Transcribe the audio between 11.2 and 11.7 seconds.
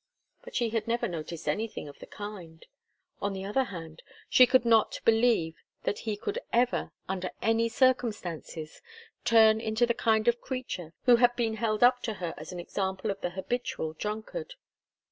been